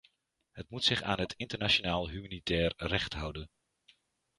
[0.51, 3.49] Het moet zich aan het internationaal humanitair recht houden.